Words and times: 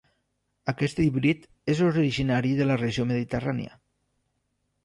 Aquest 0.71 1.01
híbrid 1.03 1.43
és 1.75 1.83
originari 1.89 2.57
de 2.63 2.67
la 2.71 2.79
regió 2.85 3.07
mediterrània. 3.13 3.79